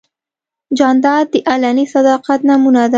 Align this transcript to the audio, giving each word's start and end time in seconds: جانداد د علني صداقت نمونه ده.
جانداد 0.77 1.25
د 1.33 1.35
علني 1.49 1.85
صداقت 1.95 2.39
نمونه 2.49 2.81
ده. 2.87 2.89